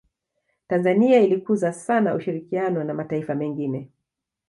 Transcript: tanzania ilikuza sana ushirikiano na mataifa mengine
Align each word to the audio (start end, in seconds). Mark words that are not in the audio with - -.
tanzania 0.67 1.19
ilikuza 1.21 1.73
sana 1.73 2.15
ushirikiano 2.15 2.83
na 2.83 2.93
mataifa 2.93 3.35
mengine 3.35 3.89